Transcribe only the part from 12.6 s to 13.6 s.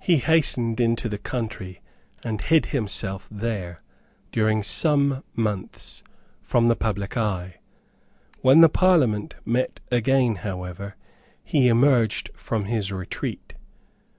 his retreat.